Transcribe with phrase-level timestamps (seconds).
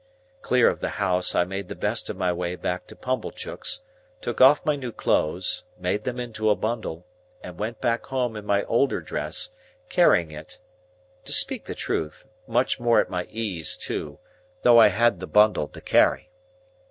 [0.41, 3.81] Clear of the house, I made the best of my way back to Pumblechook's,
[4.19, 7.05] took off my new clothes, made them into a bundle,
[7.43, 9.51] and went back home in my older dress,
[9.89, 14.17] carrying it—to speak the truth—much more at my ease too,
[14.63, 16.31] though I had the bundle to carry.